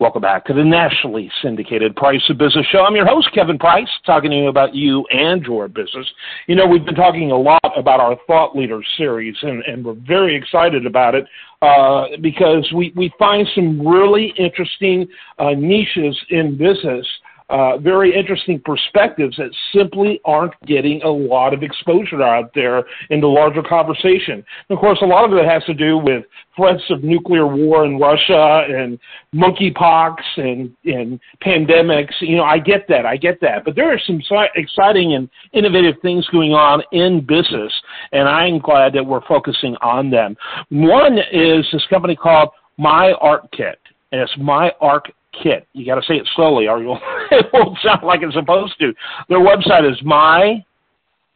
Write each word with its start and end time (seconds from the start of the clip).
Welcome 0.00 0.22
back 0.22 0.46
to 0.46 0.54
the 0.54 0.64
nationally 0.64 1.30
syndicated 1.42 1.94
Price 1.94 2.22
of 2.30 2.38
Business 2.38 2.64
Show. 2.72 2.86
I'm 2.86 2.96
your 2.96 3.04
host, 3.04 3.28
Kevin 3.34 3.58
Price, 3.58 3.86
talking 4.06 4.30
to 4.30 4.36
you 4.38 4.48
about 4.48 4.74
you 4.74 5.04
and 5.10 5.42
your 5.42 5.68
business. 5.68 6.06
You 6.46 6.54
know, 6.54 6.66
we've 6.66 6.86
been 6.86 6.94
talking 6.94 7.30
a 7.32 7.36
lot 7.36 7.60
about 7.76 8.00
our 8.00 8.16
Thought 8.26 8.56
Leaders 8.56 8.86
series, 8.96 9.36
and, 9.42 9.62
and 9.64 9.84
we're 9.84 9.92
very 9.92 10.34
excited 10.34 10.86
about 10.86 11.14
it 11.14 11.26
uh, 11.60 12.16
because 12.22 12.66
we, 12.74 12.94
we 12.96 13.12
find 13.18 13.46
some 13.54 13.86
really 13.86 14.32
interesting 14.38 15.06
uh, 15.38 15.50
niches 15.50 16.18
in 16.30 16.56
business 16.56 17.06
uh, 17.50 17.78
very 17.78 18.16
interesting 18.16 18.60
perspectives 18.64 19.36
that 19.36 19.50
simply 19.74 20.20
aren't 20.24 20.54
getting 20.66 21.02
a 21.02 21.08
lot 21.08 21.52
of 21.52 21.62
exposure 21.62 22.22
out 22.22 22.52
there 22.54 22.84
in 23.10 23.20
the 23.20 23.26
larger 23.26 23.62
conversation. 23.62 24.44
And 24.68 24.76
of 24.76 24.78
course, 24.78 24.98
a 25.02 25.06
lot 25.06 25.24
of 25.24 25.36
it 25.36 25.44
has 25.44 25.64
to 25.64 25.74
do 25.74 25.98
with 25.98 26.24
threats 26.56 26.82
of 26.90 27.02
nuclear 27.02 27.46
war 27.46 27.84
in 27.84 27.98
Russia 27.98 28.66
and 28.68 28.98
monkeypox 29.34 30.16
and, 30.36 30.74
and 30.84 31.18
pandemics. 31.44 32.12
You 32.20 32.36
know, 32.36 32.44
I 32.44 32.58
get 32.58 32.86
that. 32.88 33.04
I 33.04 33.16
get 33.16 33.40
that. 33.40 33.64
But 33.64 33.74
there 33.74 33.92
are 33.92 34.00
some 34.06 34.20
exciting 34.54 35.14
and 35.14 35.28
innovative 35.52 35.96
things 36.02 36.26
going 36.28 36.52
on 36.52 36.82
in 36.92 37.20
business, 37.26 37.72
and 38.12 38.28
I'm 38.28 38.58
glad 38.58 38.92
that 38.92 39.04
we're 39.04 39.26
focusing 39.26 39.76
on 39.82 40.10
them. 40.10 40.36
One 40.68 41.18
is 41.32 41.66
this 41.72 41.84
company 41.90 42.14
called 42.14 42.50
My 42.78 43.12
ARKit. 43.20 43.74
And 44.12 44.20
it's 44.20 44.32
My 44.38 44.72
Art 44.80 45.08
Kit. 45.32 45.66
You 45.72 45.86
got 45.86 45.96
to 45.96 46.02
say 46.02 46.14
it 46.14 46.28
slowly, 46.34 46.68
or 46.68 46.82
you'll, 46.82 47.00
it 47.30 47.46
won't 47.52 47.78
sound 47.82 48.02
like 48.02 48.22
it's 48.22 48.34
supposed 48.34 48.78
to. 48.80 48.92
Their 49.28 49.40
website 49.40 49.90
is 49.90 49.98
my 50.02 50.64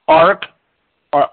arc 0.09 0.45
or 1.12 1.29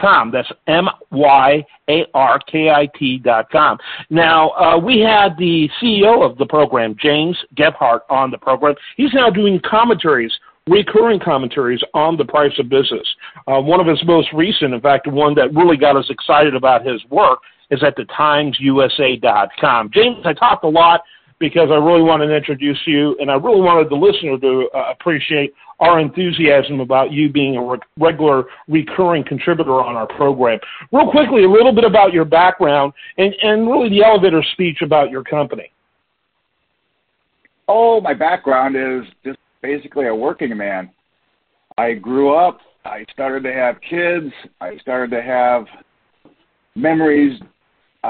com. 0.00 0.30
That's 0.30 0.50
M 0.66 0.88
Y 1.10 1.64
A 1.88 2.06
R 2.14 2.38
K 2.50 2.70
I 2.70 2.88
T 2.98 3.18
dot 3.18 3.50
com. 3.50 3.78
Now 4.10 4.50
uh, 4.50 4.78
we 4.78 5.00
had 5.00 5.36
the 5.38 5.68
CEO 5.80 6.28
of 6.28 6.38
the 6.38 6.46
program, 6.46 6.96
James 7.00 7.36
Gebhardt, 7.56 8.02
on 8.10 8.30
the 8.30 8.38
program. 8.38 8.74
He's 8.96 9.12
now 9.12 9.30
doing 9.30 9.60
commentaries. 9.68 10.32
Recurring 10.68 11.18
commentaries 11.18 11.80
on 11.92 12.16
the 12.16 12.24
price 12.24 12.56
of 12.60 12.68
business. 12.68 13.06
Uh, 13.48 13.60
one 13.60 13.80
of 13.80 13.86
his 13.88 14.00
most 14.04 14.28
recent, 14.32 14.72
in 14.72 14.80
fact, 14.80 15.08
one 15.08 15.34
that 15.34 15.52
really 15.54 15.76
got 15.76 15.96
us 15.96 16.08
excited 16.08 16.54
about 16.54 16.86
his 16.86 17.04
work, 17.10 17.40
is 17.72 17.82
at 17.82 17.96
thetimesusa.com. 17.96 19.90
James, 19.92 20.18
I 20.24 20.32
talked 20.34 20.62
a 20.62 20.68
lot 20.68 21.00
because 21.40 21.70
I 21.72 21.74
really 21.74 22.02
wanted 22.02 22.28
to 22.28 22.36
introduce 22.36 22.78
you, 22.86 23.16
and 23.18 23.28
I 23.28 23.34
really 23.34 23.60
wanted 23.60 23.90
the 23.90 23.96
listener 23.96 24.38
to 24.38 24.68
uh, 24.72 24.92
appreciate 24.92 25.52
our 25.80 25.98
enthusiasm 25.98 26.78
about 26.78 27.10
you 27.10 27.28
being 27.28 27.56
a 27.56 27.64
re- 27.64 27.80
regular, 27.98 28.44
recurring 28.68 29.24
contributor 29.24 29.82
on 29.82 29.96
our 29.96 30.06
program. 30.06 30.60
Real 30.92 31.10
quickly, 31.10 31.42
a 31.42 31.50
little 31.50 31.74
bit 31.74 31.82
about 31.82 32.12
your 32.12 32.24
background 32.24 32.92
and, 33.18 33.34
and 33.42 33.66
really 33.68 33.88
the 33.88 34.04
elevator 34.04 34.44
speech 34.52 34.78
about 34.82 35.10
your 35.10 35.24
company. 35.24 35.72
Oh, 37.66 38.00
my 38.00 38.14
background 38.14 38.76
is 38.76 39.10
just 39.24 39.38
basically 39.62 40.06
a 40.06 40.14
working 40.14 40.56
man. 40.56 40.90
I 41.78 41.94
grew 41.94 42.36
up, 42.36 42.60
I 42.84 43.04
started 43.12 43.42
to 43.44 43.52
have 43.52 43.80
kids, 43.80 44.32
I 44.60 44.76
started 44.78 45.10
to 45.16 45.22
have 45.22 45.64
memories 46.76 47.40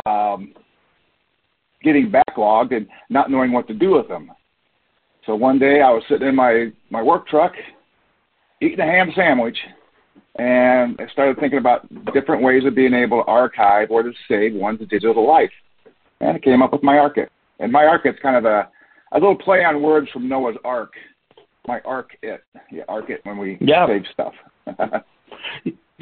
um, 0.07 0.55
getting 1.83 2.13
backlogged 2.13 2.75
and 2.75 2.87
not 3.11 3.31
knowing 3.31 3.53
what 3.53 3.67
to 3.69 3.75
do 3.75 3.93
with 3.93 4.09
them. 4.09 4.31
So 5.27 5.35
one 5.37 5.59
day 5.59 5.81
I 5.81 5.91
was 5.91 6.03
sitting 6.09 6.29
in 6.29 6.35
my, 6.35 6.73
my 6.91 7.03
work 7.03 7.29
truck 7.29 7.53
eating 8.61 8.81
a 8.81 8.85
ham 8.85 9.13
sandwich 9.15 9.57
and 10.37 10.99
I 10.99 11.07
started 11.13 11.39
thinking 11.39 11.59
about 11.59 11.87
different 12.15 12.43
ways 12.43 12.65
of 12.65 12.75
being 12.75 12.95
able 12.95 13.23
to 13.23 13.31
archive 13.31 13.91
or 13.91 14.03
to 14.03 14.13
save 14.29 14.55
one's 14.55 14.81
digital 14.89 15.27
life. 15.27 15.51
And 16.21 16.37
I 16.37 16.39
came 16.39 16.63
up 16.63 16.73
with 16.73 16.83
my 16.83 16.95
ARKit. 16.95 17.29
And 17.59 17.71
my 17.71 17.83
ARKit's 17.83 18.21
kind 18.23 18.37
of 18.37 18.45
a, 18.45 18.69
a 19.13 19.17
little 19.17 19.37
play 19.37 19.65
on 19.65 19.83
words 19.83 20.09
from 20.11 20.29
Noah's 20.29 20.57
Ark. 20.65 20.95
My 21.69 21.81
Ark 21.81 22.17
it. 22.23 22.43
Yeah, 22.71 22.85
ARKit 22.89 23.19
when 23.25 23.37
we 23.37 23.59
yeah. 23.61 23.87
save 23.87 24.03
stuff. 24.13 24.33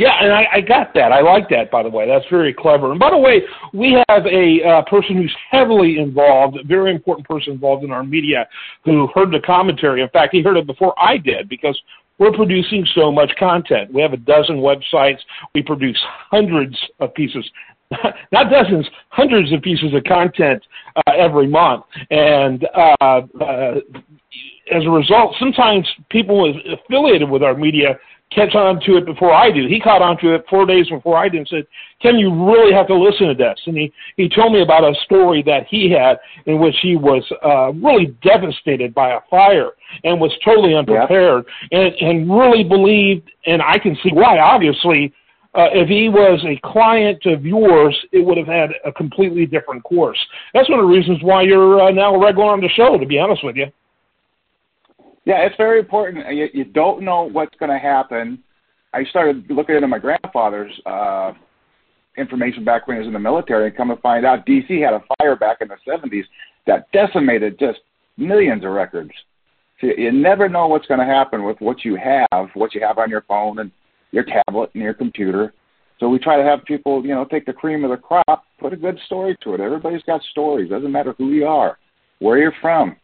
Yeah, 0.00 0.16
and 0.18 0.32
I, 0.32 0.46
I 0.50 0.60
got 0.62 0.94
that. 0.94 1.12
I 1.12 1.20
like 1.20 1.50
that, 1.50 1.70
by 1.70 1.82
the 1.82 1.90
way. 1.90 2.08
That's 2.08 2.24
very 2.30 2.54
clever. 2.54 2.90
And 2.90 2.98
by 2.98 3.10
the 3.10 3.18
way, 3.18 3.42
we 3.74 4.02
have 4.08 4.24
a 4.24 4.66
uh, 4.66 4.82
person 4.88 5.14
who's 5.14 5.36
heavily 5.50 5.98
involved, 5.98 6.56
a 6.56 6.64
very 6.64 6.94
important 6.94 7.28
person 7.28 7.52
involved 7.52 7.84
in 7.84 7.90
our 7.90 8.02
media, 8.02 8.48
who 8.86 9.08
heard 9.14 9.30
the 9.30 9.40
commentary. 9.44 10.00
In 10.00 10.08
fact, 10.08 10.32
he 10.32 10.40
heard 10.40 10.56
it 10.56 10.66
before 10.66 10.94
I 10.98 11.18
did 11.18 11.50
because 11.50 11.78
we're 12.16 12.32
producing 12.32 12.86
so 12.94 13.12
much 13.12 13.30
content. 13.38 13.92
We 13.92 14.00
have 14.00 14.14
a 14.14 14.16
dozen 14.16 14.56
websites. 14.56 15.18
We 15.54 15.62
produce 15.62 16.00
hundreds 16.30 16.78
of 17.00 17.12
pieces, 17.12 17.44
not 18.32 18.50
dozens, 18.50 18.86
hundreds 19.10 19.52
of 19.52 19.60
pieces 19.60 19.92
of 19.92 20.02
content 20.04 20.64
uh, 20.96 21.12
every 21.14 21.46
month. 21.46 21.84
And 22.10 22.66
uh, 22.74 23.20
uh, 23.38 23.74
as 24.72 24.82
a 24.82 24.90
result, 24.90 25.36
sometimes 25.38 25.86
people 26.08 26.54
affiliated 26.72 27.28
with 27.28 27.42
our 27.42 27.54
media 27.54 27.98
catch 28.30 28.54
on 28.54 28.80
to 28.80 28.96
it 28.96 29.06
before 29.06 29.32
I 29.32 29.50
do. 29.50 29.66
He 29.66 29.80
caught 29.80 30.02
on 30.02 30.16
to 30.18 30.34
it 30.34 30.44
four 30.48 30.64
days 30.64 30.88
before 30.88 31.16
I 31.16 31.28
did 31.28 31.38
and 31.38 31.48
said, 31.48 31.66
Ken, 32.00 32.16
you 32.16 32.32
really 32.32 32.72
have 32.72 32.86
to 32.86 32.94
listen 32.94 33.28
to 33.28 33.34
this. 33.34 33.58
And 33.66 33.76
he, 33.76 33.92
he 34.16 34.28
told 34.28 34.52
me 34.52 34.62
about 34.62 34.84
a 34.84 34.94
story 35.04 35.42
that 35.46 35.66
he 35.68 35.90
had 35.90 36.18
in 36.46 36.60
which 36.60 36.76
he 36.80 36.96
was 36.96 37.24
uh, 37.44 37.72
really 37.72 38.16
devastated 38.22 38.94
by 38.94 39.10
a 39.10 39.20
fire 39.28 39.70
and 40.04 40.20
was 40.20 40.32
totally 40.44 40.74
unprepared 40.74 41.44
and, 41.72 41.92
and 41.94 42.30
really 42.30 42.64
believed, 42.64 43.30
and 43.46 43.60
I 43.60 43.78
can 43.78 43.96
see 44.02 44.10
why, 44.12 44.38
obviously, 44.38 45.12
uh, 45.52 45.66
if 45.72 45.88
he 45.88 46.08
was 46.08 46.40
a 46.46 46.60
client 46.64 47.26
of 47.26 47.44
yours, 47.44 47.98
it 48.12 48.24
would 48.24 48.38
have 48.38 48.46
had 48.46 48.70
a 48.84 48.92
completely 48.92 49.46
different 49.46 49.82
course. 49.82 50.18
That's 50.54 50.70
one 50.70 50.78
of 50.78 50.86
the 50.86 50.92
reasons 50.92 51.18
why 51.22 51.42
you're 51.42 51.82
uh, 51.82 51.90
now 51.90 52.14
a 52.14 52.24
regular 52.24 52.52
on 52.52 52.60
the 52.60 52.68
show, 52.68 52.96
to 52.96 53.06
be 53.06 53.18
honest 53.18 53.44
with 53.44 53.56
you. 53.56 53.66
Yeah, 55.24 55.44
it's 55.46 55.56
very 55.56 55.78
important. 55.78 56.24
You, 56.34 56.48
you 56.52 56.64
don't 56.64 57.02
know 57.02 57.28
what's 57.30 57.54
going 57.58 57.70
to 57.70 57.78
happen. 57.78 58.42
I 58.92 59.04
started 59.04 59.44
looking 59.50 59.76
into 59.76 59.88
my 59.88 59.98
grandfather's 59.98 60.72
uh, 60.86 61.32
information 62.16 62.64
back 62.64 62.86
when 62.86 62.96
he 62.96 63.00
was 63.00 63.06
in 63.06 63.12
the 63.12 63.18
military, 63.18 63.68
and 63.68 63.76
come 63.76 63.88
to 63.88 63.96
find 63.96 64.24
out, 64.24 64.46
DC 64.46 64.82
had 64.82 64.94
a 64.94 65.02
fire 65.18 65.36
back 65.36 65.58
in 65.60 65.68
the 65.68 65.76
70s 65.86 66.24
that 66.66 66.90
decimated 66.92 67.58
just 67.58 67.80
millions 68.16 68.64
of 68.64 68.70
records. 68.72 69.10
So 69.80 69.88
you 69.96 70.12
never 70.12 70.48
know 70.48 70.66
what's 70.66 70.86
going 70.86 71.00
to 71.00 71.06
happen 71.06 71.44
with 71.44 71.60
what 71.60 71.84
you 71.84 71.96
have, 71.96 72.50
what 72.54 72.74
you 72.74 72.80
have 72.82 72.98
on 72.98 73.08
your 73.08 73.22
phone 73.22 73.60
and 73.60 73.70
your 74.10 74.24
tablet 74.24 74.70
and 74.74 74.82
your 74.82 74.94
computer. 74.94 75.54
So 75.98 76.08
we 76.08 76.18
try 76.18 76.36
to 76.36 76.42
have 76.42 76.64
people, 76.64 77.04
you 77.04 77.14
know, 77.14 77.24
take 77.24 77.46
the 77.46 77.52
cream 77.52 77.84
of 77.84 77.90
the 77.90 77.96
crop, 77.96 78.44
put 78.58 78.72
a 78.72 78.76
good 78.76 78.98
story 79.06 79.36
to 79.42 79.54
it. 79.54 79.60
Everybody's 79.60 80.02
got 80.02 80.22
stories. 80.30 80.70
Doesn't 80.70 80.92
matter 80.92 81.14
who 81.16 81.30
you 81.30 81.46
are, 81.46 81.78
where 82.18 82.38
you're 82.38 82.54
from, 82.60 82.96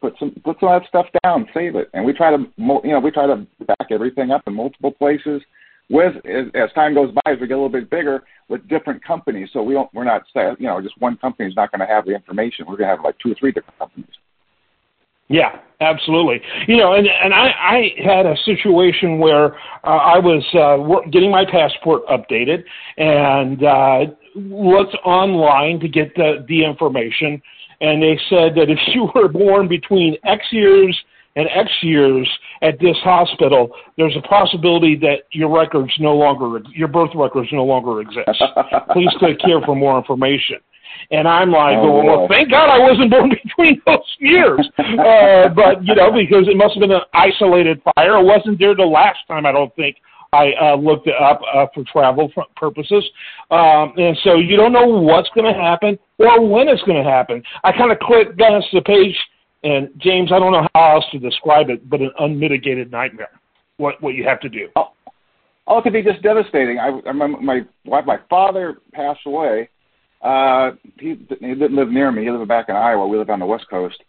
put 0.00 0.14
some 0.18 0.30
put 0.44 0.56
some 0.60 0.70
of 0.70 0.80
that 0.80 0.88
stuff 0.88 1.06
down, 1.24 1.46
save 1.54 1.76
it, 1.76 1.88
and 1.94 2.04
we 2.04 2.12
try 2.12 2.30
to 2.30 2.44
you 2.58 2.90
know 2.90 3.00
we 3.00 3.10
try 3.10 3.26
to 3.26 3.46
back 3.66 3.88
everything 3.90 4.30
up 4.30 4.42
in 4.46 4.54
multiple 4.54 4.92
places. 4.92 5.42
With 5.90 6.16
as, 6.26 6.46
as 6.54 6.70
time 6.74 6.92
goes 6.92 7.14
by, 7.14 7.32
as 7.32 7.40
we 7.40 7.46
get 7.46 7.54
a 7.54 7.56
little 7.56 7.70
bit 7.70 7.88
bigger, 7.88 8.22
with 8.48 8.66
different 8.68 9.02
companies, 9.02 9.48
so 9.52 9.62
we 9.62 9.74
don't 9.74 9.92
we're 9.94 10.04
not 10.04 10.22
you 10.34 10.66
know 10.66 10.80
just 10.82 11.00
one 11.00 11.16
company 11.16 11.48
is 11.48 11.56
not 11.56 11.72
going 11.72 11.80
to 11.80 11.92
have 11.92 12.04
the 12.04 12.14
information. 12.14 12.66
We're 12.66 12.76
going 12.76 12.90
to 12.90 12.96
have 12.96 13.04
like 13.04 13.16
two 13.18 13.32
or 13.32 13.36
three 13.38 13.52
different 13.52 13.78
companies. 13.78 14.10
Yeah, 15.28 15.58
absolutely. 15.80 16.40
You 16.66 16.76
know, 16.76 16.94
and 16.94 17.06
and 17.06 17.34
I 17.34 17.48
I 17.48 17.94
had 18.02 18.26
a 18.26 18.36
situation 18.44 19.18
where 19.18 19.54
uh, 19.84 19.98
I 20.14 20.18
was 20.18 20.44
uh, 20.54 21.08
getting 21.10 21.30
my 21.30 21.44
passport 21.44 22.02
updated 22.06 22.64
and 22.96 23.62
uh, 23.62 24.12
looked 24.34 24.96
online 25.04 25.80
to 25.80 25.88
get 25.88 26.14
the 26.14 26.44
the 26.48 26.64
information 26.64 27.42
and 27.80 28.02
they 28.02 28.18
said 28.28 28.54
that 28.56 28.70
if 28.70 28.78
you 28.94 29.10
were 29.14 29.28
born 29.28 29.68
between 29.68 30.16
X 30.24 30.46
years 30.50 30.98
and 31.36 31.46
X 31.54 31.70
years 31.82 32.28
at 32.62 32.80
this 32.80 32.96
hospital, 33.02 33.70
there's 33.96 34.16
a 34.16 34.26
possibility 34.26 34.96
that 34.96 35.24
your 35.30 35.54
records 35.54 35.92
no 36.00 36.14
longer, 36.16 36.60
your 36.74 36.88
birth 36.88 37.10
records 37.14 37.48
no 37.52 37.64
longer 37.64 38.00
exist. 38.00 38.42
Please 38.92 39.10
click 39.18 39.36
here 39.44 39.60
for 39.64 39.76
more 39.76 39.96
information. 39.98 40.56
And 41.10 41.26
I'm 41.26 41.50
like, 41.50 41.76
oh, 41.78 42.04
well, 42.04 42.28
thank 42.28 42.50
God 42.50 42.68
I 42.68 42.78
wasn't 42.78 43.10
born 43.10 43.30
between 43.44 43.80
those 43.86 44.16
years. 44.18 44.68
uh, 44.78 45.48
but, 45.48 45.84
you 45.84 45.94
know, 45.94 46.12
because 46.12 46.48
it 46.48 46.56
must 46.56 46.74
have 46.74 46.80
been 46.80 46.92
an 46.92 47.06
isolated 47.14 47.80
fire. 47.94 48.18
It 48.18 48.24
wasn't 48.24 48.58
there 48.58 48.74
the 48.74 48.84
last 48.84 49.18
time, 49.28 49.46
I 49.46 49.52
don't 49.52 49.74
think, 49.76 49.96
I 50.32 50.52
uh, 50.60 50.76
looked 50.76 51.06
it 51.06 51.14
up 51.20 51.40
uh, 51.54 51.66
for 51.74 51.84
travel 51.84 52.30
purposes. 52.56 53.04
Um, 53.50 53.94
and 53.96 54.16
so 54.22 54.36
you 54.36 54.56
don't 54.56 54.72
know 54.72 54.86
what's 54.86 55.30
going 55.34 55.52
to 55.52 55.58
happen 55.58 55.98
or 56.18 56.46
when 56.46 56.68
it's 56.68 56.82
going 56.82 57.02
to 57.02 57.10
happen. 57.10 57.42
I 57.64 57.72
kind 57.72 57.92
of 57.92 57.98
clicked 57.98 58.36
down 58.36 58.60
to 58.60 58.66
the 58.72 58.82
page, 58.82 59.16
and 59.64 59.88
James, 59.98 60.30
I 60.32 60.38
don't 60.38 60.52
know 60.52 60.68
how 60.74 60.96
else 60.96 61.04
to 61.12 61.18
describe 61.18 61.70
it, 61.70 61.88
but 61.88 62.00
an 62.00 62.10
unmitigated 62.18 62.90
nightmare. 62.90 63.40
What 63.78 64.02
what 64.02 64.14
you 64.14 64.24
have 64.24 64.40
to 64.40 64.48
do? 64.48 64.68
Oh, 64.76 64.88
oh 65.66 65.78
it 65.78 65.82
could 65.82 65.92
be 65.92 66.02
just 66.02 66.22
devastating. 66.22 66.78
I, 66.78 66.88
I 66.88 67.08
remember 67.08 67.40
my 67.40 67.60
my 67.84 68.18
father 68.28 68.78
passed 68.92 69.20
away. 69.24 69.68
Uh, 70.20 70.72
he, 70.98 71.10
he 71.40 71.54
didn't 71.54 71.76
live 71.76 71.90
near 71.90 72.10
me. 72.10 72.24
He 72.24 72.30
lived 72.30 72.48
back 72.48 72.68
in 72.68 72.76
Iowa. 72.76 73.06
We 73.06 73.18
live 73.18 73.30
on 73.30 73.38
the 73.38 73.46
West 73.46 73.66
Coast. 73.70 74.02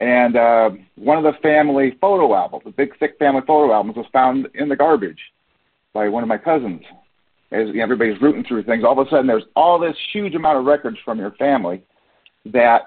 And 0.00 0.36
uh, 0.36 0.70
one 0.96 1.16
of 1.16 1.24
the 1.24 1.40
family 1.40 1.96
photo 2.00 2.34
albums, 2.34 2.64
the 2.64 2.70
big 2.70 2.98
thick 2.98 3.16
family 3.18 3.40
photo 3.46 3.72
albums, 3.72 3.96
was 3.96 4.06
found 4.12 4.46
in 4.54 4.68
the 4.68 4.76
garbage 4.76 5.18
by 5.94 6.08
one 6.08 6.22
of 6.22 6.28
my 6.28 6.38
cousins. 6.38 6.82
As 7.52 7.68
everybody's 7.80 8.20
rooting 8.20 8.44
through 8.44 8.64
things, 8.64 8.84
all 8.84 8.98
of 9.00 9.06
a 9.06 9.08
sudden 9.08 9.26
there's 9.26 9.44
all 9.54 9.78
this 9.78 9.96
huge 10.12 10.34
amount 10.34 10.58
of 10.58 10.64
records 10.64 10.98
from 11.04 11.18
your 11.18 11.30
family 11.32 11.82
that 12.44 12.82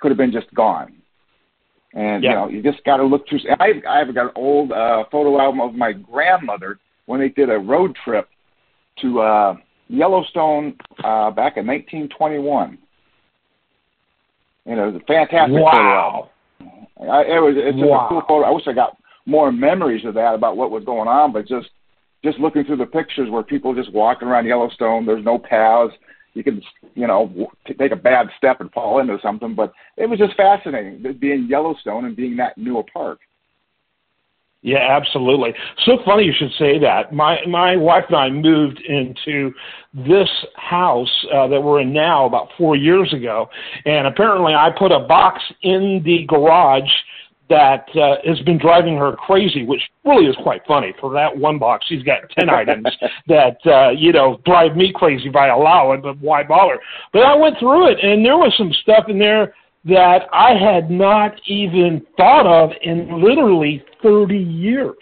could 0.00 0.10
have 0.10 0.16
been 0.18 0.32
just 0.32 0.52
gone. 0.54 0.94
And 1.94 2.22
yeah. 2.22 2.30
you 2.30 2.36
know, 2.36 2.48
you 2.48 2.62
just 2.62 2.84
got 2.84 2.98
to 2.98 3.04
look 3.04 3.28
through. 3.28 3.40
I 3.58 3.72
I've 3.88 4.14
got 4.14 4.26
an 4.26 4.32
old 4.36 4.72
uh, 4.72 5.04
photo 5.10 5.40
album 5.40 5.60
of 5.60 5.74
my 5.74 5.92
grandmother 5.92 6.78
when 7.06 7.18
they 7.20 7.28
did 7.28 7.50
a 7.50 7.58
road 7.58 7.96
trip 8.04 8.28
to 9.02 9.20
uh, 9.20 9.56
Yellowstone 9.88 10.76
uh, 11.02 11.30
back 11.30 11.56
in 11.56 11.66
1921. 11.66 12.78
You 14.66 14.76
know, 14.76 14.88
it 14.88 14.92
was 14.92 15.02
a 15.02 15.06
fantastic 15.06 15.58
wow. 15.58 15.72
photo 15.72 15.88
album. 15.88 16.86
I, 17.00 17.22
it 17.22 17.40
was 17.40 17.54
it's 17.56 17.78
wow. 17.78 18.06
a 18.06 18.08
cool 18.08 18.22
photo. 18.28 18.46
I 18.46 18.50
wish 18.50 18.66
I 18.66 18.72
got 18.72 18.96
more 19.24 19.52
memories 19.52 20.04
of 20.04 20.14
that 20.14 20.34
about 20.34 20.56
what 20.56 20.70
was 20.70 20.84
going 20.84 21.08
on, 21.08 21.32
but 21.32 21.46
just 21.46 21.68
just 22.24 22.38
looking 22.38 22.64
through 22.64 22.76
the 22.76 22.86
pictures 22.86 23.30
where 23.30 23.42
people 23.42 23.74
just 23.74 23.92
walking 23.92 24.28
around 24.28 24.46
Yellowstone, 24.46 25.06
there's 25.06 25.24
no 25.24 25.38
paths. 25.38 25.94
You 26.34 26.44
can, 26.44 26.62
you 26.94 27.06
know, 27.06 27.50
take 27.78 27.92
a 27.92 27.96
bad 27.96 28.28
step 28.36 28.60
and 28.60 28.70
fall 28.72 29.00
into 29.00 29.18
something. 29.22 29.54
But 29.54 29.72
it 29.96 30.06
was 30.06 30.18
just 30.18 30.36
fascinating 30.36 31.16
being 31.18 31.46
Yellowstone 31.48 32.04
and 32.04 32.16
being 32.16 32.36
that 32.36 32.58
new 32.58 32.78
a 32.78 32.84
park. 32.84 33.20
Yeah, 34.62 34.78
absolutely. 34.90 35.54
So 35.86 35.98
funny 36.04 36.24
you 36.24 36.32
should 36.36 36.50
say 36.58 36.78
that. 36.80 37.12
My 37.12 37.38
my 37.46 37.76
wife 37.76 38.04
and 38.08 38.16
I 38.16 38.28
moved 38.28 38.80
into 38.80 39.52
this 39.94 40.28
house 40.56 41.26
uh, 41.32 41.46
that 41.46 41.60
we're 41.60 41.80
in 41.80 41.92
now 41.92 42.26
about 42.26 42.48
four 42.58 42.74
years 42.74 43.12
ago, 43.12 43.48
and 43.84 44.08
apparently 44.08 44.54
I 44.54 44.70
put 44.76 44.90
a 44.90 44.98
box 44.98 45.40
in 45.62 46.02
the 46.04 46.24
garage 46.26 46.90
that 47.48 47.86
uh, 47.96 48.16
has 48.24 48.40
been 48.40 48.58
driving 48.58 48.96
her 48.96 49.12
crazy, 49.12 49.64
which 49.64 49.80
really 50.04 50.26
is 50.26 50.36
quite 50.42 50.62
funny. 50.66 50.92
For 51.00 51.12
that 51.14 51.34
one 51.34 51.60
box, 51.60 51.86
she's 51.88 52.02
got 52.02 52.28
ten 52.36 52.50
items 52.50 52.88
that 53.28 53.58
uh, 53.64 53.90
you 53.90 54.12
know 54.12 54.40
drive 54.44 54.76
me 54.76 54.92
crazy 54.92 55.28
if 55.28 55.36
I 55.36 55.48
allow 55.48 55.92
it, 55.92 56.02
but 56.02 56.18
why 56.18 56.42
bother? 56.42 56.80
But 57.12 57.22
I 57.22 57.36
went 57.36 57.60
through 57.60 57.92
it, 57.92 57.98
and 58.02 58.24
there 58.24 58.36
was 58.36 58.52
some 58.58 58.72
stuff 58.82 59.04
in 59.08 59.20
there 59.20 59.54
that 59.88 60.28
I 60.32 60.54
had 60.54 60.90
not 60.90 61.40
even 61.46 62.06
thought 62.16 62.46
of 62.46 62.70
in 62.82 63.22
literally 63.22 63.84
30 64.02 64.36
years. 64.36 64.96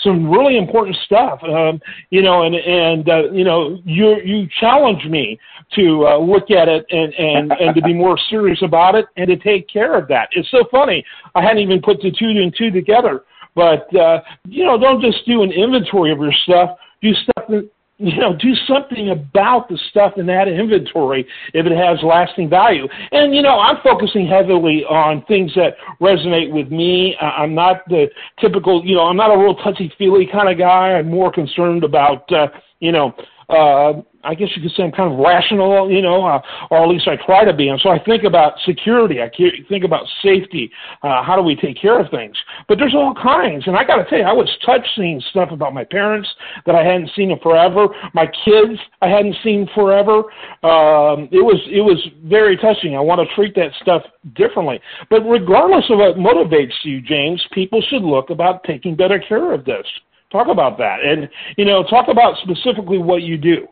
Some 0.00 0.30
really 0.30 0.58
important 0.58 0.94
stuff, 1.06 1.42
um, 1.42 1.80
you 2.10 2.20
know, 2.20 2.42
and 2.42 2.54
and 2.54 3.08
uh, 3.08 3.30
you 3.32 3.44
know, 3.44 3.78
you 3.86 4.16
you 4.22 4.46
challenge 4.60 5.06
me 5.06 5.38
to 5.74 6.06
uh, 6.06 6.18
look 6.18 6.50
at 6.50 6.68
it 6.68 6.84
and 6.90 7.14
and 7.14 7.52
and 7.52 7.74
to 7.74 7.80
be 7.80 7.94
more 7.94 8.18
serious 8.28 8.60
about 8.62 8.94
it 8.94 9.06
and 9.16 9.26
to 9.28 9.36
take 9.36 9.66
care 9.70 9.96
of 9.96 10.06
that. 10.08 10.28
It's 10.32 10.50
so 10.50 10.64
funny. 10.70 11.02
I 11.34 11.40
hadn't 11.40 11.62
even 11.62 11.80
put 11.80 12.02
the 12.02 12.10
two 12.10 12.26
and 12.26 12.54
two 12.56 12.70
together, 12.70 13.24
but 13.54 13.92
uh, 13.96 14.20
you 14.46 14.66
know, 14.66 14.78
don't 14.78 15.00
just 15.00 15.24
do 15.24 15.42
an 15.42 15.50
inventory 15.50 16.12
of 16.12 16.18
your 16.18 16.34
stuff. 16.44 16.76
Do 17.00 17.14
stuff 17.14 17.46
that 17.48 17.68
you 17.98 18.18
know, 18.18 18.36
do 18.36 18.54
something 18.68 19.10
about 19.10 19.68
the 19.68 19.78
stuff 19.90 20.14
in 20.18 20.26
that 20.26 20.48
inventory 20.48 21.26
if 21.54 21.64
it 21.64 21.72
has 21.72 21.98
lasting 22.02 22.50
value. 22.50 22.86
And, 23.12 23.34
you 23.34 23.40
know, 23.40 23.58
I'm 23.58 23.76
focusing 23.82 24.26
heavily 24.26 24.84
on 24.84 25.24
things 25.24 25.52
that 25.54 25.76
resonate 26.00 26.52
with 26.52 26.70
me. 26.70 27.16
I'm 27.20 27.54
not 27.54 27.88
the 27.88 28.08
typical, 28.38 28.84
you 28.84 28.96
know, 28.96 29.04
I'm 29.04 29.16
not 29.16 29.34
a 29.34 29.38
real 29.38 29.54
touchy 29.56 29.90
feely 29.96 30.28
kind 30.30 30.50
of 30.50 30.58
guy. 30.58 30.92
I'm 30.92 31.08
more 31.08 31.32
concerned 31.32 31.84
about, 31.84 32.30
uh, 32.32 32.48
you 32.80 32.92
know, 32.92 33.14
uh, 33.48 34.02
I 34.26 34.34
guess 34.34 34.48
you 34.56 34.62
could 34.62 34.72
say 34.72 34.82
I'm 34.82 34.90
kind 34.90 35.12
of 35.12 35.18
rational, 35.20 35.90
you 35.90 36.02
know, 36.02 36.26
uh, 36.26 36.40
or 36.70 36.82
at 36.82 36.88
least 36.88 37.06
I 37.06 37.14
try 37.24 37.44
to 37.44 37.52
be. 37.52 37.68
And 37.68 37.80
so 37.80 37.90
I 37.90 38.02
think 38.02 38.24
about 38.24 38.54
security. 38.64 39.22
I 39.22 39.30
think 39.68 39.84
about 39.84 40.04
safety. 40.22 40.70
Uh, 41.02 41.22
how 41.22 41.36
do 41.36 41.42
we 41.42 41.54
take 41.54 41.80
care 41.80 42.00
of 42.00 42.10
things? 42.10 42.36
But 42.66 42.78
there's 42.78 42.94
all 42.94 43.14
kinds. 43.14 43.68
And 43.68 43.76
I 43.76 43.84
got 43.84 43.96
to 43.96 44.04
tell 44.10 44.18
you, 44.18 44.24
I 44.24 44.32
was 44.32 44.50
touched 44.66 44.88
seeing 44.96 45.22
stuff 45.30 45.50
about 45.52 45.72
my 45.72 45.84
parents 45.84 46.28
that 46.66 46.74
I 46.74 46.82
hadn't 46.82 47.10
seen 47.14 47.30
in 47.30 47.38
forever. 47.38 47.86
My 48.14 48.26
kids 48.44 48.80
I 49.00 49.08
hadn't 49.08 49.36
seen 49.44 49.68
forever. 49.74 50.24
Um, 50.64 51.28
it 51.30 51.44
was 51.44 51.60
it 51.70 51.82
was 51.82 52.04
very 52.24 52.56
touching. 52.56 52.96
I 52.96 53.00
want 53.00 53.26
to 53.26 53.34
treat 53.36 53.54
that 53.54 53.70
stuff 53.80 54.02
differently. 54.34 54.80
But 55.08 55.20
regardless 55.20 55.84
of 55.90 55.98
what 55.98 56.16
motivates 56.16 56.74
you, 56.82 57.00
James, 57.00 57.44
people 57.52 57.80
should 57.88 58.02
look 58.02 58.30
about 58.30 58.64
taking 58.64 58.96
better 58.96 59.20
care 59.20 59.52
of 59.52 59.64
this. 59.64 59.86
Talk 60.32 60.48
about 60.48 60.76
that, 60.78 60.98
and 61.04 61.28
you 61.56 61.64
know, 61.64 61.84
talk 61.84 62.08
about 62.08 62.34
specifically 62.42 62.98
what 62.98 63.22
you 63.22 63.38
do. 63.38 63.66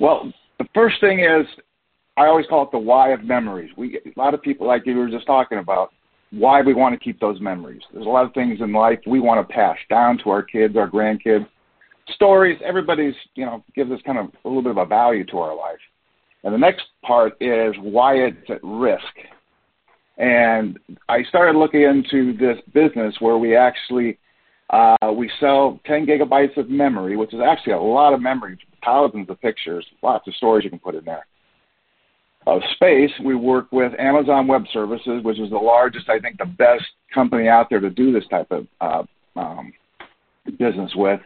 Well, 0.00 0.32
the 0.58 0.66
first 0.74 1.00
thing 1.00 1.20
is, 1.20 1.46
I 2.16 2.26
always 2.26 2.46
call 2.46 2.64
it 2.64 2.70
the 2.72 2.78
why 2.78 3.10
of 3.10 3.22
memories. 3.24 3.70
We 3.76 3.98
a 3.98 4.18
lot 4.18 4.34
of 4.34 4.42
people, 4.42 4.66
like 4.66 4.86
you 4.86 4.96
were 4.96 5.10
just 5.10 5.26
talking 5.26 5.58
about, 5.58 5.92
why 6.30 6.60
we 6.62 6.74
want 6.74 6.94
to 6.94 6.98
keep 6.98 7.20
those 7.20 7.40
memories. 7.40 7.82
There's 7.92 8.06
a 8.06 8.10
lot 8.10 8.24
of 8.24 8.32
things 8.32 8.60
in 8.60 8.72
life 8.72 8.98
we 9.06 9.20
want 9.20 9.46
to 9.46 9.54
pass 9.54 9.76
down 9.88 10.18
to 10.24 10.30
our 10.30 10.42
kids, 10.42 10.76
our 10.76 10.88
grandkids. 10.88 11.46
Stories, 12.14 12.58
everybody's, 12.64 13.14
you 13.34 13.44
know, 13.44 13.64
gives 13.74 13.90
us 13.90 14.00
kind 14.06 14.18
of 14.18 14.26
a 14.44 14.48
little 14.48 14.62
bit 14.62 14.70
of 14.70 14.78
a 14.78 14.86
value 14.86 15.24
to 15.26 15.38
our 15.38 15.56
life. 15.56 15.78
And 16.44 16.54
the 16.54 16.58
next 16.58 16.84
part 17.04 17.32
is 17.40 17.74
why 17.80 18.14
it's 18.14 18.50
at 18.50 18.60
risk. 18.62 19.02
And 20.18 20.78
I 21.08 21.22
started 21.24 21.58
looking 21.58 21.82
into 21.82 22.36
this 22.36 22.58
business 22.72 23.14
where 23.18 23.38
we 23.38 23.56
actually 23.56 24.18
uh, 24.70 25.12
we 25.14 25.30
sell 25.38 25.78
10 25.86 26.06
gigabytes 26.06 26.56
of 26.56 26.68
memory, 26.68 27.16
which 27.16 27.32
is 27.32 27.40
actually 27.44 27.74
a 27.74 27.80
lot 27.80 28.12
of 28.12 28.20
memory, 28.20 28.58
thousands 28.84 29.30
of 29.30 29.40
pictures, 29.40 29.86
lots 30.02 30.26
of 30.26 30.34
storage 30.34 30.64
you 30.64 30.70
can 30.70 30.78
put 30.78 30.94
in 30.94 31.04
there. 31.04 31.26
Of 32.46 32.62
space, 32.74 33.10
we 33.24 33.34
work 33.34 33.72
with 33.72 33.92
Amazon 33.98 34.46
Web 34.46 34.64
Services, 34.72 35.22
which 35.24 35.38
is 35.40 35.50
the 35.50 35.56
largest, 35.56 36.08
I 36.08 36.20
think, 36.20 36.38
the 36.38 36.46
best 36.46 36.84
company 37.12 37.48
out 37.48 37.68
there 37.70 37.80
to 37.80 37.90
do 37.90 38.12
this 38.12 38.26
type 38.30 38.50
of 38.50 38.66
uh, 38.80 39.02
um, 39.38 39.72
business 40.58 40.92
with. 40.94 41.20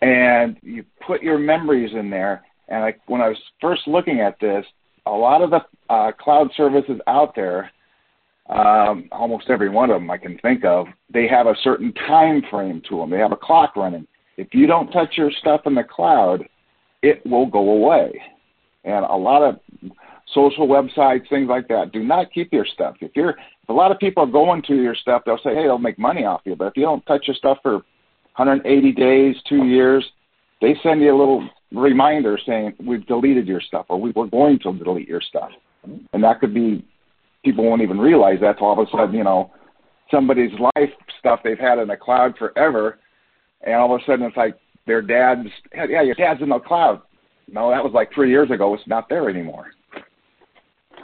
And 0.00 0.56
you 0.62 0.84
put 1.06 1.22
your 1.22 1.38
memories 1.38 1.90
in 1.94 2.08
there. 2.08 2.42
And 2.68 2.84
I, 2.84 2.94
when 3.06 3.20
I 3.20 3.28
was 3.28 3.36
first 3.60 3.82
looking 3.86 4.20
at 4.20 4.40
this, 4.40 4.64
a 5.04 5.10
lot 5.10 5.42
of 5.42 5.50
the 5.50 5.60
uh, 5.92 6.12
cloud 6.12 6.50
services 6.56 7.00
out 7.06 7.34
there 7.34 7.70
um, 8.50 9.08
almost 9.12 9.48
every 9.48 9.68
one 9.68 9.90
of 9.90 10.00
them 10.00 10.10
I 10.10 10.18
can 10.18 10.38
think 10.38 10.64
of, 10.64 10.86
they 11.12 11.28
have 11.28 11.46
a 11.46 11.54
certain 11.62 11.92
time 11.92 12.42
frame 12.50 12.82
to 12.88 12.98
them. 12.98 13.10
They 13.10 13.18
have 13.18 13.32
a 13.32 13.36
clock 13.36 13.76
running. 13.76 14.06
If 14.36 14.48
you 14.52 14.66
don't 14.66 14.90
touch 14.90 15.16
your 15.16 15.30
stuff 15.30 15.62
in 15.66 15.74
the 15.74 15.84
cloud, 15.84 16.44
it 17.02 17.24
will 17.24 17.46
go 17.46 17.70
away. 17.70 18.20
And 18.84 19.04
a 19.04 19.16
lot 19.16 19.42
of 19.42 19.60
social 20.34 20.66
websites, 20.66 21.28
things 21.28 21.48
like 21.48 21.68
that, 21.68 21.92
do 21.92 22.02
not 22.02 22.32
keep 22.32 22.52
your 22.52 22.66
stuff. 22.66 22.96
If 23.00 23.12
you're, 23.14 23.30
if 23.30 23.68
a 23.68 23.72
lot 23.72 23.92
of 23.92 23.98
people 23.98 24.24
are 24.24 24.30
going 24.30 24.62
to 24.62 24.74
your 24.74 24.94
stuff, 24.96 25.22
they'll 25.24 25.38
say, 25.38 25.54
hey, 25.54 25.64
they'll 25.64 25.78
make 25.78 25.98
money 25.98 26.24
off 26.24 26.40
you. 26.44 26.56
But 26.56 26.66
if 26.68 26.76
you 26.76 26.82
don't 26.82 27.04
touch 27.06 27.28
your 27.28 27.36
stuff 27.36 27.58
for 27.62 27.74
180 28.36 28.92
days, 28.92 29.36
two 29.48 29.64
years, 29.64 30.04
they 30.60 30.74
send 30.82 31.02
you 31.02 31.14
a 31.14 31.18
little 31.18 31.48
reminder 31.72 32.38
saying 32.44 32.74
we've 32.84 33.06
deleted 33.06 33.46
your 33.46 33.60
stuff 33.60 33.86
or 33.88 34.00
we 34.00 34.10
were 34.10 34.26
going 34.26 34.58
to 34.60 34.72
delete 34.72 35.08
your 35.08 35.20
stuff. 35.20 35.50
And 36.12 36.24
that 36.24 36.40
could 36.40 36.52
be 36.52 36.84
people 37.44 37.64
won't 37.64 37.82
even 37.82 37.98
realize 37.98 38.38
that's 38.40 38.60
all 38.60 38.72
of 38.72 38.86
a 38.86 38.90
sudden, 38.90 39.14
you 39.14 39.24
know, 39.24 39.50
somebody's 40.10 40.52
life 40.58 40.90
stuff 41.18 41.40
they've 41.42 41.58
had 41.58 41.78
in 41.78 41.88
the 41.88 41.96
cloud 41.96 42.36
forever, 42.38 42.98
and 43.62 43.74
all 43.74 43.94
of 43.94 44.00
a 44.00 44.04
sudden 44.04 44.26
it's 44.26 44.36
like 44.36 44.58
their 44.86 45.02
dad's, 45.02 45.48
yeah, 45.74 46.02
your 46.02 46.14
dad's 46.14 46.42
in 46.42 46.48
the 46.48 46.58
cloud. 46.58 47.02
No, 47.52 47.70
that 47.70 47.82
was 47.82 47.92
like 47.92 48.12
three 48.12 48.30
years 48.30 48.50
ago. 48.50 48.74
It's 48.74 48.86
not 48.86 49.08
there 49.08 49.28
anymore. 49.28 49.66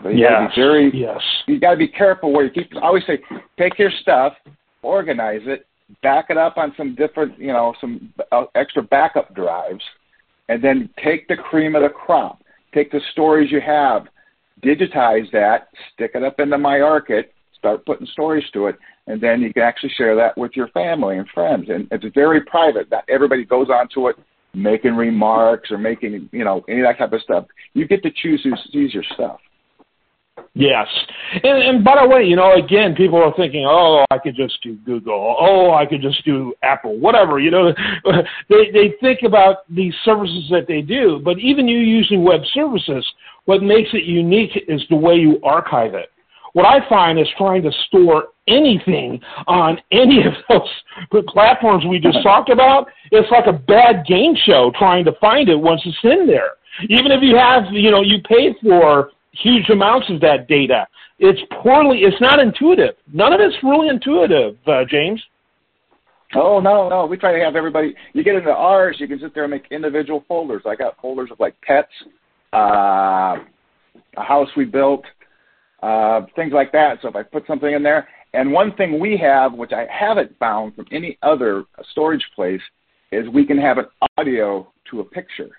So 0.03 0.11
you 0.11 0.19
yes. 0.19 0.31
gotta 0.31 0.49
be 0.49 0.61
very, 0.61 0.91
yes. 0.95 1.23
You 1.47 1.61
got 1.61 1.73
to 1.73 1.77
be 1.77 1.89
careful 1.89 2.33
where 2.33 2.45
you 2.45 2.51
keep. 2.51 2.71
I 2.77 2.87
always 2.87 3.05
say, 3.07 3.19
take 3.59 3.79
your 3.79 3.91
stuff, 4.03 4.35
organize 4.83 5.41
it, 5.47 5.67
back 6.03 6.27
it 6.29 6.37
up 6.37 6.57
on 6.57 6.73
some 6.77 6.95
different, 6.95 7.39
you 7.39 7.49
know, 7.49 7.75
some 7.81 8.13
uh, 8.33 8.45
extra 8.55 8.83
backup 8.83 9.35
drives, 9.35 9.83
and 10.49 10.63
then 10.63 10.91
take 11.03 11.29
the 11.29 11.37
cream 11.37 11.75
of 11.75 11.83
the 11.83 11.89
crop. 11.89 12.43
Take 12.75 12.93
the 12.93 13.01
stories 13.13 13.51
you 13.51 13.61
have, 13.61 14.07
digitize 14.63 15.31
that, 15.33 15.69
stick 15.93 16.13
it 16.15 16.23
up 16.23 16.41
into 16.41 16.59
my 16.59 16.79
MyARKit, 16.79 17.25
start 17.57 17.85
putting 17.87 18.07
stories 18.07 18.45
to 18.53 18.67
it, 18.67 18.77
and 19.07 19.21
then 19.21 19.41
you 19.41 19.53
can 19.53 19.63
actually 19.63 19.93
share 19.97 20.17
that 20.17 20.37
with 20.37 20.53
your 20.55 20.69
family 20.69 21.19
and 21.19 21.29
friends. 21.35 21.69
And 21.69 21.89
it's 21.91 22.05
very 22.15 22.41
private. 22.43 22.91
That 22.91 23.05
everybody 23.09 23.45
goes 23.45 23.69
onto 23.71 24.09
it, 24.09 24.17
making 24.55 24.95
remarks 24.95 25.71
or 25.71 25.79
making 25.79 26.29
you 26.33 26.45
know 26.45 26.65
any 26.69 26.81
of 26.81 26.87
that 26.87 26.99
type 26.99 27.13
of 27.13 27.23
stuff. 27.23 27.47
You 27.75 27.87
get 27.87 28.03
to 28.03 28.11
choose 28.11 28.43
who 28.43 28.53
sees 28.73 28.95
your 28.95 29.05
stuff. 29.15 29.41
Yes. 30.59 30.87
And, 31.35 31.63
and 31.63 31.85
by 31.85 32.01
the 32.01 32.09
way, 32.09 32.25
you 32.25 32.35
know, 32.35 32.55
again, 32.55 32.95
people 32.95 33.23
are 33.23 33.35
thinking, 33.37 33.67
oh, 33.69 34.07
I 34.11 34.17
could 34.17 34.35
just 34.35 34.63
do 34.63 34.75
Google. 34.87 35.37
Oh, 35.39 35.75
I 35.75 35.85
could 35.85 36.01
just 36.01 36.25
do 36.25 36.55
Apple, 36.63 36.99
whatever. 36.99 37.39
You 37.39 37.51
know, 37.51 37.75
they, 38.49 38.71
they 38.73 38.95
think 39.03 39.21
about 39.23 39.69
these 39.69 39.93
services 40.03 40.47
that 40.51 40.65
they 40.67 40.81
do. 40.81 41.21
But 41.23 41.39
even 41.41 41.69
you 41.69 41.79
using 41.79 42.25
web 42.25 42.41
services, 42.55 43.07
what 43.45 43.63
makes 43.63 43.91
it 43.93 44.05
unique 44.05 44.65
is 44.67 44.83
the 44.89 44.97
way 44.97 45.17
you 45.17 45.39
archive 45.45 45.93
it. 45.95 46.11
What 46.55 46.65
I 46.65 46.89
find 46.89 47.21
is 47.21 47.29
trying 47.37 47.63
to 47.65 47.71
store 47.89 48.29
anything 48.49 49.21
on 49.47 49.79
any 49.93 50.23
of 50.25 50.33
those 50.49 51.23
platforms 51.29 51.85
we 51.85 51.99
just 51.99 52.19
talked 52.23 52.49
about, 52.49 52.89
it's 53.11 53.31
like 53.31 53.47
a 53.47 53.53
bad 53.53 54.07
game 54.07 54.35
show 54.47 54.73
trying 54.79 55.05
to 55.05 55.13
find 55.21 55.51
it 55.51 55.57
once 55.57 55.83
it's 55.85 55.99
in 56.03 56.27
there. 56.27 56.53
Even 56.89 57.13
if 57.13 57.23
you 57.23 57.37
have, 57.37 57.65
you 57.73 57.91
know, 57.91 58.01
you 58.01 58.23
pay 58.27 58.55
for 58.63 59.11
huge 59.43 59.69
amounts 59.71 60.09
of 60.11 60.21
that 60.21 60.49
data, 60.49 60.87
it's 61.19 61.41
poorly, 61.63 62.01
it's 62.01 62.21
not 62.21 62.39
intuitive. 62.39 62.95
None 63.13 63.33
of 63.33 63.41
it's 63.41 63.57
really 63.63 63.89
intuitive, 63.89 64.57
uh, 64.67 64.85
James. 64.89 65.23
Oh 66.35 66.61
no, 66.61 66.89
no. 66.89 67.07
We 67.07 67.17
try 67.17 67.33
to 67.33 67.45
have 67.45 67.57
everybody. 67.57 67.95
You 68.13 68.25
get 68.25 68.35
into 68.35 68.51
ours, 68.51 68.97
you 68.99 69.07
can 69.07 69.21
sit 69.21 69.35
there 69.35 69.45
and 69.45 69.51
make 69.51 69.67
individual 69.71 70.25
folders. 70.27 70.63
I 70.67 70.75
got 70.75 71.01
folders 71.01 71.31
of 71.31 71.39
like 71.39 71.55
pets, 71.63 71.93
uh, 72.53 73.37
a 74.17 74.23
house 74.23 74.49
we 74.57 74.65
built, 74.65 75.05
uh, 75.83 76.23
things 76.35 76.53
like 76.53 76.73
that. 76.73 76.99
So 77.01 77.09
if 77.09 77.17
I 77.17 77.23
put 77.23 77.47
something 77.47 77.73
in 77.73 77.83
there, 77.83 78.09
and 78.35 78.53
one 78.53 78.75
thing 78.75 78.99
we 78.99 79.17
have, 79.19 79.55
which 79.55 79.73
I 79.73 79.87
haven't 79.91 80.37
found 80.39 80.75
from 80.75 80.87
any 80.91 81.17
other 81.23 81.65
storage 81.93 82.27
place, 82.35 82.61
is 83.13 83.29
we 83.29 83.47
can 83.47 83.59
have 83.59 83.79
an 83.79 83.87
audio 84.19 84.71
to 84.91 85.01
a 85.01 85.05
picture. 85.05 85.51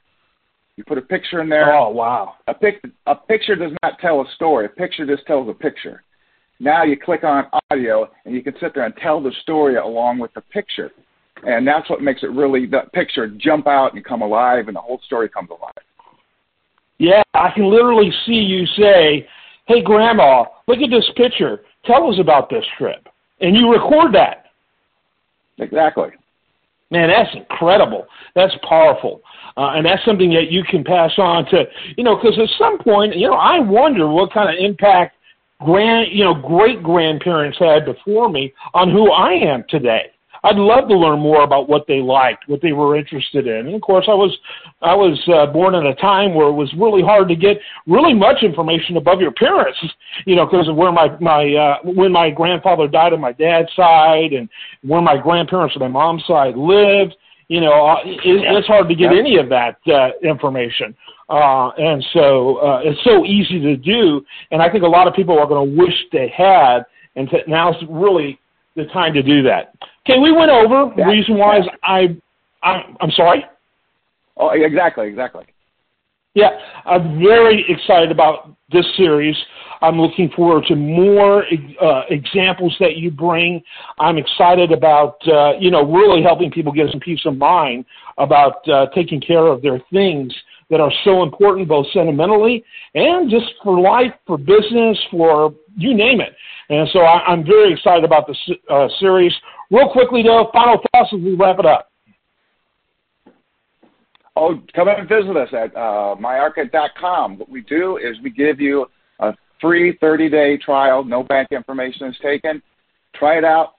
You 0.78 0.84
put 0.84 1.00
a 1.00 1.02
picture 1.02 1.42
in 1.42 1.50
there. 1.50 1.74
Oh 1.74 1.90
wow! 1.90 2.36
A 2.48 2.54
pic 2.54 2.84
a 3.08 3.16
picture 3.16 3.56
does 3.56 3.72
not 3.82 3.98
tell 4.00 4.22
a 4.22 4.26
story. 4.36 4.68
A 4.68 4.70
picture 4.70 5.08
just 5.08 5.26
tells 5.26 5.50
a 5.50 5.54
picture. 5.54 6.04
Now 6.60 6.84
you 6.84 6.98
click 6.98 7.24
on 7.24 7.46
audio, 7.72 8.10
and 8.26 8.34
you 8.36 8.44
can 8.44 8.54
sit 8.60 8.74
there 8.76 8.86
and 8.86 8.96
tell 8.98 9.22
the 9.22 9.32
story 9.42 9.76
along 9.76 10.20
with 10.20 10.34
the 10.36 10.42
picture, 10.42 10.92
and 11.44 11.68
that's 11.68 11.90
what 11.90 12.02
makes 12.02 12.22
it 12.22 12.32
really 12.32 12.68
the 12.68 12.82
picture 12.94 13.28
jump 13.28 13.68
out 13.68 13.96
and 13.96 14.06
come 14.06 14.22
alive, 14.22 14.68
and 14.68 14.76
the 14.76 14.82
whole 14.82 15.02
story 15.06 15.30
comes 15.30 15.50
alive. 15.50 15.74
Yeah, 17.00 17.24
I 17.34 17.50
can 17.56 17.70
literally 17.70 18.12
see 18.28 18.34
you 18.34 18.66
say, 18.68 19.28
"Hey, 19.66 19.82
Grandma, 19.82 20.46
look 20.68 20.80
at 20.80 20.92
this 20.92 21.10
picture. 21.16 21.62
Tell 21.86 22.08
us 22.12 22.20
about 22.20 22.52
this 22.52 22.66
trip," 22.78 23.08
and 23.42 23.56
you 23.56 23.72
record 23.72 24.14
that. 24.14 24.46
Exactly. 25.58 26.10
Man, 26.90 27.10
that's 27.10 27.36
incredible. 27.36 28.08
That's 28.36 28.54
powerful. 28.68 29.22
Uh, 29.58 29.72
and 29.76 29.86
that's 29.86 30.04
something 30.06 30.30
that 30.32 30.52
you 30.52 30.64
can 30.64 30.84
pass 30.84 31.12
on 31.18 31.46
to, 31.48 31.66
you 31.98 32.04
know, 32.04 32.16
because 32.16 32.38
at 32.40 32.50
some 32.58 32.78
point, 32.80 33.16
you 33.16 33.28
know, 33.28 33.36
I 33.36 33.60
wonder 33.60 34.08
what 34.08 34.32
kind 34.32 34.50
of 34.50 34.64
impact 34.64 35.16
grand, 35.60 36.12
you 36.12 36.24
know, 36.24 36.34
great 36.34 36.82
grandparents 36.84 37.58
had 37.58 37.86
before 37.86 38.30
me 38.30 38.54
on 38.74 38.92
who 38.92 39.12
I 39.12 39.32
am 39.32 39.66
today. 39.68 40.12
I'd 40.44 40.56
love 40.56 40.88
to 40.90 40.98
learn 40.98 41.20
more 41.20 41.44
about 41.44 41.70
what 41.70 41.86
they 41.88 42.00
liked, 42.00 42.48
what 42.48 42.62
they 42.62 42.74
were 42.74 42.96
interested 42.98 43.48
in. 43.48 43.68
And 43.68 43.76
of 43.76 43.82
course, 43.82 44.06
I 44.08 44.14
was 44.14 44.36
I 44.82 44.94
was 44.96 45.20
uh, 45.28 45.52
born 45.52 45.76
at 45.76 45.86
a 45.86 45.96
time 45.96 46.34
where 46.34 46.48
it 46.48 46.54
was 46.54 46.74
really 46.78 47.02
hard 47.02 47.28
to 47.30 47.36
get 47.36 47.58
really 47.86 48.14
much 48.14 48.44
information 48.44 48.98
above 48.98 49.20
your 49.20 49.32
parents, 49.32 49.78
you 50.26 50.36
know, 50.36 50.46
because 50.46 50.68
of 50.68 50.76
where 50.76 50.92
my 50.92 51.10
my 51.20 51.54
uh, 51.54 51.78
when 51.84 52.12
my 52.12 52.30
grandfather 52.30 52.88
died 52.88 53.14
on 53.14 53.22
my 53.22 53.32
dad's 53.34 53.70
side 53.76 54.34
and 54.34 54.50
where 54.84 55.02
my 55.02 55.18
grandparents 55.18 55.76
on 55.76 55.82
my 55.82 55.88
mom's 55.88 56.26
side 56.26 56.56
lived. 56.56 57.16
You 57.50 57.62
know, 57.62 57.88
uh, 57.88 58.02
it, 58.04 58.20
it's 58.26 58.68
hard 58.68 58.90
to 58.90 58.96
get 58.96 59.14
any 59.14 59.38
of 59.38 59.48
that 59.50 59.78
uh, 59.88 60.10
information. 60.22 60.94
Uh, 61.30 61.70
and 61.78 62.06
so 62.14 62.58
uh, 62.58 62.82
it's 62.84 63.02
so 63.04 63.26
easy 63.26 63.60
to 63.60 63.76
do, 63.76 64.26
and 64.52 64.62
I 64.62 64.70
think 64.70 64.84
a 64.84 64.88
lot 64.88 65.08
of 65.08 65.14
people 65.14 65.38
are 65.38 65.46
going 65.46 65.70
to 65.70 65.78
wish 65.78 65.94
they 66.14 66.30
had, 66.36 66.86
and 67.18 67.30
t- 67.30 67.44
now's 67.48 67.76
really 67.90 68.40
the 68.78 68.86
time 68.86 69.14
to 69.14 69.24
do 69.24 69.44
that. 69.44 69.74
Okay, 70.08 70.20
we 70.20 70.32
went 70.32 70.52
over 70.52 70.94
yeah. 70.98 71.08
reason 71.08 71.38
why 71.38 71.58
yeah. 71.58 71.64
I, 71.84 72.18
I 72.64 72.84
I'm 73.02 73.12
sorry. 73.12 73.44
Oh, 74.38 74.52
exactly, 74.52 75.08
exactly. 75.08 75.46
Yeah, 76.36 76.52
I'm 76.86 77.20
very 77.20 77.66
excited 77.68 78.12
about 78.12 78.56
this 78.72 78.86
series. 78.96 79.36
I'm 79.82 80.00
looking 80.00 80.30
forward 80.36 80.66
to 80.68 80.76
more 80.76 81.44
uh, 81.82 82.02
examples 82.10 82.76
that 82.80 82.98
you 82.98 83.10
bring. 83.10 83.64
I'm 84.00 84.18
excited 84.18 84.72
about 84.72 85.18
uh, 85.28 85.54
you 85.60 85.72
know 85.72 85.84
really 85.92 86.22
helping 86.22 86.52
people 86.52 86.72
get 86.72 86.92
some 86.92 87.00
peace 87.00 87.22
of 87.26 87.38
mind 87.38 87.86
about 88.20 88.68
uh, 88.70 88.86
taking 88.94 89.20
care 89.20 89.48
of 89.48 89.62
their 89.62 89.82
things 89.92 90.34
that 90.70 90.80
are 90.80 90.92
so 91.04 91.24
important, 91.24 91.68
both 91.68 91.86
sentimentally 91.94 92.64
and 92.94 93.30
just 93.30 93.46
for 93.64 93.80
life, 93.80 94.14
for 94.26 94.38
business, 94.38 94.98
for 95.10 95.54
you 95.78 95.96
name 95.96 96.20
it. 96.22 96.34
And 96.70 96.88
so 96.92 97.00
I, 97.00 97.32
am 97.32 97.46
very 97.46 97.74
excited 97.74 98.04
about 98.04 98.28
this 98.28 98.38
uh, 98.70 98.88
series. 99.00 99.32
Real 99.72 99.90
quickly, 99.92 100.24
though, 100.24 100.50
final 100.52 100.82
thoughts 100.92 101.10
as 101.14 101.20
we 101.22 101.36
wrap 101.36 101.60
it 101.60 101.66
up. 101.66 101.90
Oh, 104.36 104.62
come 104.76 104.88
and 104.88 105.10
visit 105.10 105.36
us 105.36 105.50
at 105.52 105.76
uh. 105.76 106.16
What 106.16 107.50
we 107.50 107.62
do 107.62 107.98
is 107.98 108.18
we 108.24 108.30
give 108.30 108.60
you 108.60 108.86
a 109.20 109.34
free 109.60 109.98
30-day 109.98 110.58
trial. 110.58 111.04
No 111.04 111.24
bank 111.24 111.50
information 111.52 112.08
is 112.08 112.16
taken. 112.22 112.62
Try 113.16 113.38
it 113.38 113.44
out. 113.44 113.74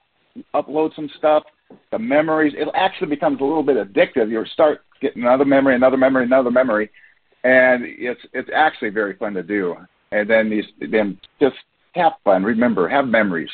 Upload 0.53 0.93
some 0.95 1.09
stuff. 1.17 1.43
The 1.91 1.99
memories. 1.99 2.53
It 2.57 2.67
actually 2.73 3.09
becomes 3.09 3.39
a 3.39 3.43
little 3.43 3.63
bit 3.63 3.77
addictive. 3.77 4.29
You 4.29 4.43
start 4.53 4.81
getting 5.01 5.23
another 5.23 5.45
memory, 5.45 5.75
another 5.75 5.97
memory, 5.97 6.25
another 6.25 6.51
memory, 6.51 6.89
and 7.43 7.83
it's 7.85 8.21
it's 8.33 8.49
actually 8.53 8.89
very 8.89 9.15
fun 9.15 9.33
to 9.33 9.43
do. 9.43 9.75
And 10.11 10.29
then 10.29 10.49
these 10.49 10.65
then 10.91 11.19
just 11.39 11.55
have 11.93 12.13
fun. 12.23 12.43
Remember, 12.43 12.87
have 12.89 13.05
memories. 13.07 13.49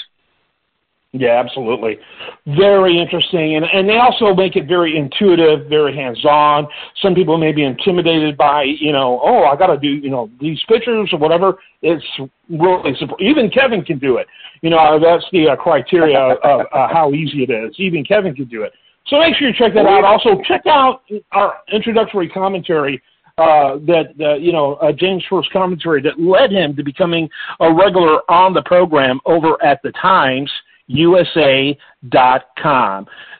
Yeah, 1.17 1.41
absolutely. 1.41 1.97
Very 2.45 2.99
interesting. 2.99 3.55
And, 3.55 3.65
and 3.71 3.87
they 3.87 3.95
also 3.97 4.33
make 4.35 4.57
it 4.57 4.67
very 4.67 4.97
intuitive, 4.97 5.69
very 5.69 5.95
hands 5.95 6.23
on. 6.25 6.67
Some 7.01 7.15
people 7.15 7.37
may 7.37 7.53
be 7.53 7.63
intimidated 7.63 8.35
by, 8.35 8.63
you 8.63 8.91
know, 8.91 9.21
oh, 9.23 9.45
I 9.45 9.55
got 9.55 9.67
to 9.67 9.77
do, 9.77 9.87
you 9.87 10.09
know, 10.09 10.29
these 10.41 10.59
pictures 10.67 11.09
or 11.13 11.19
whatever. 11.19 11.57
It's 11.81 12.03
really. 12.49 12.97
Even 13.21 13.49
Kevin 13.49 13.85
can 13.85 13.97
do 13.97 14.17
it. 14.17 14.27
You 14.61 14.71
know, 14.71 14.99
that's 14.99 15.23
the 15.31 15.47
uh, 15.49 15.55
criteria 15.55 16.19
of 16.19 16.65
uh, 16.73 16.89
how 16.89 17.13
easy 17.13 17.43
it 17.43 17.49
is. 17.49 17.73
Even 17.77 18.03
Kevin 18.03 18.35
can 18.35 18.45
do 18.45 18.63
it. 18.63 18.73
So 19.07 19.19
make 19.19 19.35
sure 19.35 19.47
you 19.47 19.53
check 19.53 19.73
that 19.75 19.85
out. 19.85 20.03
Also, 20.03 20.41
check 20.47 20.61
out 20.65 21.03
our 21.31 21.57
introductory 21.71 22.27
commentary 22.27 23.01
uh, 23.37 23.77
that 23.85 24.13
uh, 24.19 24.35
you 24.35 24.51
know 24.51 24.75
uh, 24.75 24.91
James' 24.91 25.23
first 25.29 25.51
commentary 25.51 26.01
that 26.01 26.19
led 26.19 26.51
him 26.51 26.75
to 26.75 26.83
becoming 26.83 27.29
a 27.59 27.73
regular 27.73 28.19
on 28.31 28.53
the 28.53 28.61
program 28.63 29.19
over 29.25 29.61
at 29.63 29.81
the 29.83 29.91
Times. 30.01 30.51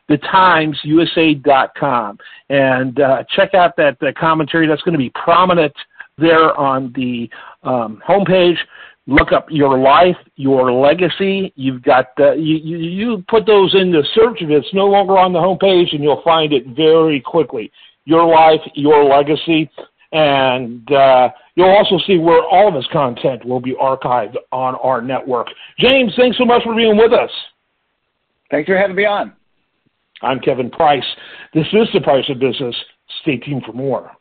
The 0.07 0.17
Times 0.17 0.79
USA.com, 0.83 2.17
and 2.49 2.99
uh, 2.99 3.23
check 3.35 3.53
out 3.53 3.75
that 3.77 3.97
uh, 4.01 4.11
commentary. 4.19 4.67
That's 4.67 4.81
going 4.81 4.93
to 4.93 4.99
be 4.99 5.11
prominent 5.11 5.73
there 6.17 6.55
on 6.59 6.91
the 6.95 7.29
um, 7.63 8.01
homepage. 8.07 8.57
Look 9.07 9.31
up 9.31 9.47
your 9.49 9.77
life, 9.77 10.17
your 10.35 10.71
legacy. 10.71 11.53
You've 11.55 11.83
got 11.83 12.07
uh, 12.19 12.31
you, 12.33 12.55
you 12.55 12.77
you 12.77 13.23
put 13.27 13.45
those 13.45 13.75
in 13.75 13.91
the 13.91 14.03
search 14.15 14.41
if 14.41 14.49
it's 14.49 14.73
no 14.73 14.87
longer 14.87 15.17
on 15.17 15.31
the 15.31 15.39
homepage, 15.39 15.93
and 15.93 16.03
you'll 16.03 16.23
find 16.23 16.51
it 16.53 16.65
very 16.75 17.21
quickly 17.21 17.71
your 18.05 18.25
life, 18.25 18.61
your 18.73 19.03
legacy, 19.03 19.69
and 20.11 20.91
uh, 20.91 21.29
you'll 21.55 21.69
also 21.69 21.99
see 22.07 22.17
where 22.17 22.43
all 22.43 22.67
of 22.67 22.75
his 22.75 22.87
content 22.91 23.43
will 23.45 23.59
be 23.59 23.73
archived 23.73 24.35
on 24.51 24.75
our 24.75 25.01
network. 25.01 25.47
James, 25.79 26.13
thanks 26.15 26.37
so 26.37 26.45
much 26.45 26.63
for 26.63 26.75
being 26.75 26.97
with 26.97 27.13
us. 27.13 27.31
Thanks 28.49 28.67
for 28.67 28.77
having 28.77 28.95
me 28.95 29.05
on. 29.05 29.33
I'm 30.21 30.39
Kevin 30.39 30.69
Price. 30.69 31.03
This 31.53 31.67
is 31.73 31.87
The 31.93 32.01
Price 32.01 32.25
of 32.29 32.39
Business. 32.39 32.75
Stay 33.21 33.37
tuned 33.37 33.63
for 33.65 33.73
more. 33.73 34.11